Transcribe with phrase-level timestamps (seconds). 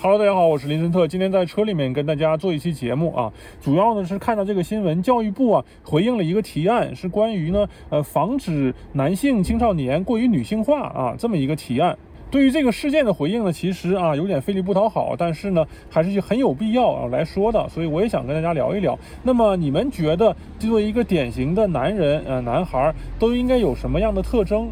[0.00, 1.08] Hello，大家好，我是林森特。
[1.08, 11.98] 今天在车里面跟大家做一期节目啊，主要呢是看到这个新闻，教育部啊回应了一个提案，是关于呢呃防止男性青少年过于女性化啊这么一个提案。
[12.30, 18.96] 对于这个事件的回应呢，其实啊有点费力不讨好，但是呢还是很有必要啊来说的，所以我也想跟大家聊一聊。
[19.24, 24.68] 那么你们觉得作为一个典型的男人呃男孩都应该有什么样的特征？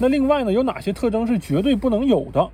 [0.00, 2.50] 那另外呢有哪些特征是绝对不能有的？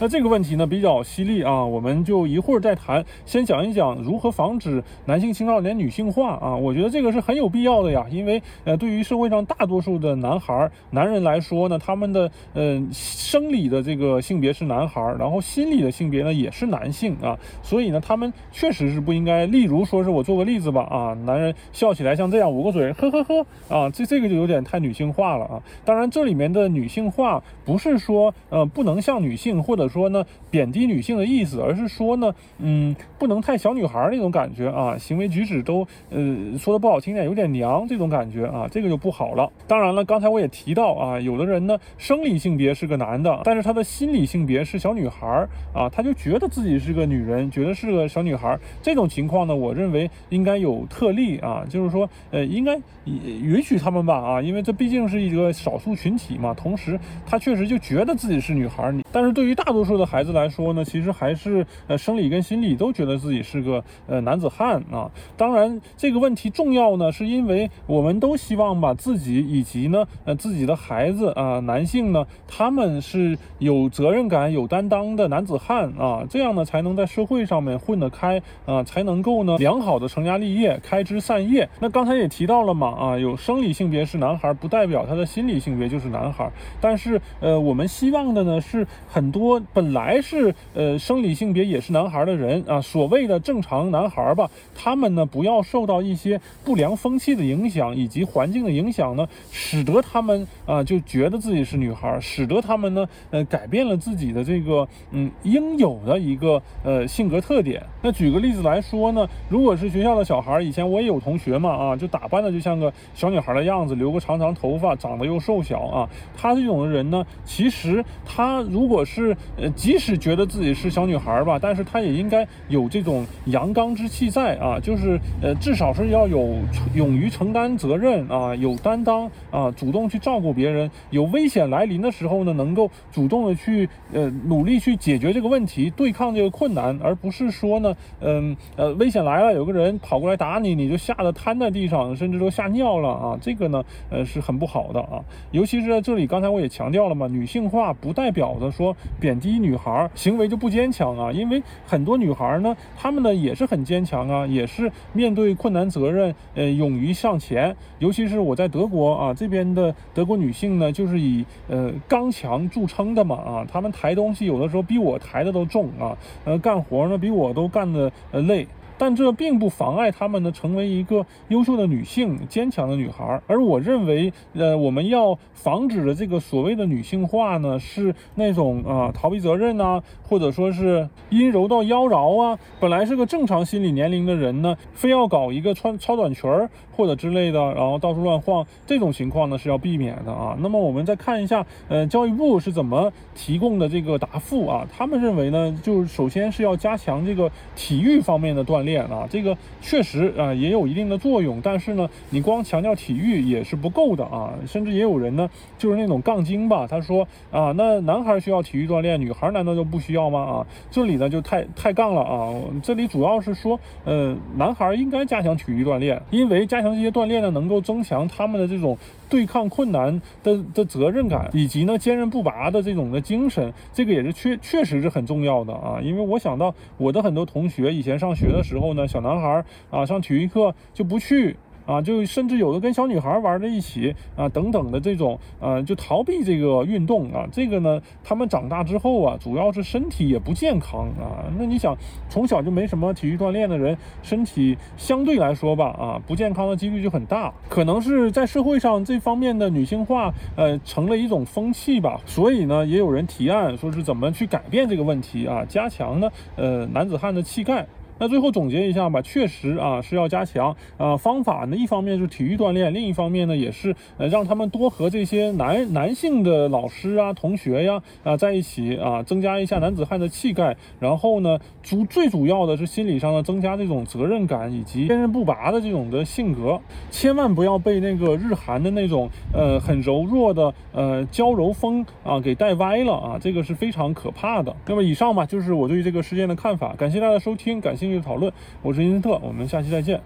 [0.00, 3.04] 那这个问题呢比较犀利啊，我们就一会儿再谈。
[3.26, 8.06] 先讲一讲如何防止男性青少年女性化啊，我觉得这个是很有必要的呀。
[8.10, 19.46] 因为呃，对于社会上大多数的男孩、男人来说呢，他们的呃生理的这个性别是男孩，然后心理的性别呢也是男性啊，所以呢，他们确实是不应该。
[19.46, 25.60] 例如说是我做个例子吧啊，男人笑起来像这样捂个嘴，呵呵呵啊，这这个就有点太女性化了啊。
[25.84, 29.77] 当然，这里面的女性化不是说呃不能像女性或。
[29.78, 39.48] 或者说呢，贬低女性的意思，而是说呢，嗯，不能太小女孩那种感觉啊，行为举止都，呃，说的不好听点，有点娘这种感觉啊，这个就不好了。
[39.68, 48.58] 当然了，刚才我也提到啊，有的人呢，生理性别是个男的，但是他的心理性别是小女孩啊，他就觉得自己是个女人，觉得是个小女孩。
[48.82, 56.52] 这种情况呢，我认为应该有特例啊，就是说，呃，应该允许他们吧啊，因为这毕竟是一个少数群体嘛。
[56.52, 65.10] 同时，他确实就觉得自己是女孩，你，但是对于大多多数的孩子来说呢，其实还是呃生理跟心理都觉得自己是个呃男子汉啊。
[65.36, 81.68] 当然这个问题重要呢，是因为我们都希望把自己以及呢呃自己的孩子啊男性呢，他们是有责任感、有担当的男子汉啊，这样呢才能在社会上面混得开啊，才能够呢良好的成家立业、开枝散叶。
[81.78, 86.50] 那刚才也提到了嘛啊，有生理性别是男孩，不代表他的心理性别就是男孩。
[86.80, 89.57] 但是呃我们希望的呢是很多。
[89.72, 107.82] 本来是呃生理性别也是男孩的人啊，所谓的正常男孩吧，他们呢不要受到一些不良风气的影响以及环境的影响呢，使得他们啊就觉得自己是女孩，使得他们呢呃改变了自己的这个嗯应有的一个呃性格特点。
[108.02, 126.54] 那举个例子来说呢，如果是学校的小孩，以前我也有同学嘛啊，就打扮的就像个小女孩的样子，留个长长头发，长得又瘦小啊，他这种的人呢，其实他如果是呃，即使觉得自己是小女孩吧，但是她也应该有这种阳刚之气在啊，就是呃，至少是要有
[126.94, 149.48] 勇于承担责任啊，有担当啊，主动去照顾别人，有危险来临的时候呢，能够主动的去呃努力去解决这个问题，对抗这个困难，而不是说呢，嗯呃，危险来了，有个人跑过来打你，你就吓得瘫在地上，甚至都吓尿了啊，这个呢，呃，是很不好的啊，尤其是在这里，刚才我也强调了嘛，女性化不代表着说贬低。
[149.48, 157.74] 一女孩行为就不坚强啊，因为很多女孩呢，她们呢也是很坚强啊，也是面对困难责任，呃，勇于向前。
[157.98, 168.66] 尤其是我在德国啊，这边的德国女性呢，就是以呃刚强著称的嘛啊，她们抬东西有的时候比我抬的都重啊，呃，干活呢比我都干的呃累。
[168.98, 173.40] 但这并不妨碍她们呢成为一个优秀的女性、坚强的女孩。
[173.46, 182.58] 而我认为，呃，我们要防止的这个所谓的女性化呢，是那种啊逃避责任呐，或者说是阴柔到妖娆啊。
[182.80, 190.56] 本来是个正常心理年龄的人呢，非要搞一个穿超短裙儿或者之类的，然后到处乱晃，这种情况呢是要避免的啊。
[190.60, 194.86] 那么我们再看一下，呃，教育部是怎么提供的这个答复啊？
[194.92, 198.87] 他们认为呢，就首先是要加强这个体育方面的锻炼。
[198.88, 210.40] 练啊，这个确实啊也有一定的作用，但是呢，你光强调体育也是不够的啊，甚至也有人呢，就是那种杠精吧，他说啊，那男孩需要体育锻炼，女孩难道就不需要吗？
[210.40, 218.96] 啊，这里呢就太太杠了啊，这里主要是说，呃，男孩应该加强体育锻炼，因为加强这些锻炼呢，能够增强他们的这种。
[219.30, 226.00] 对抗困难的的责任感，以及呢坚韧不拔的这种的精神，这个也是确确实是很重要的啊。
[226.02, 231.56] 因为我想到我的很多同学以前上学的时候候呢，小男孩啊上体育课就不去。
[231.88, 237.48] 啊，就甚至有的跟小女孩玩在一起啊，等等的这种，呃，就逃避这个运动啊。
[237.50, 241.48] 这个呢，他们长大之后啊，主要是身体也不健康啊。
[241.58, 241.96] 那你想，
[242.28, 247.50] 从小就没什么体育锻炼的人，身体相对来说吧，啊，不健康的几率就很大。
[247.70, 252.20] 可能是在社会上这方面的女性化，呃，成了一种风气吧。
[252.26, 257.86] 所以呢，也有人提案说是怎么去改变这个问题啊，加强呢，呃，男子汉的气概。
[258.18, 270.76] 那最后总结一下吧，确实啊是要加强啊方法呢，一方面是体育锻炼，另一方面呢也是呃让他们多和这些男男性的老师啊、同学呀啊在一起啊，增加一下男子汉的气概。
[270.98, 276.80] 然后呢，主最主要的是心理上呢增加这种责任感以及坚韧不拔的这种的性格，
[277.10, 284.74] 千万不要被那个日韩的那种呃很柔弱的呃娇柔风啊给带歪了啊，这个是非常可怕的。
[284.86, 288.52] 那么以上吧就是我对这个事件的看法，感谢大家收听，感谢趣讨论，
[288.82, 290.20] 我是因特，我们下期再见。